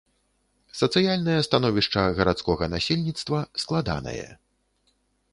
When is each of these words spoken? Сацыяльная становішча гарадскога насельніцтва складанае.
Сацыяльная 0.79 1.35
становішча 1.47 2.01
гарадскога 2.19 2.69
насельніцтва 2.75 3.43
складанае. 3.65 4.27